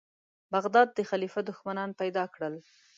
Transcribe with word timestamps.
بغداد 0.53 0.87
د 0.93 0.99
خلیفه 1.09 1.39
دښمنان 1.49 1.89
پیدا 2.01 2.23
کړل. 2.33 2.55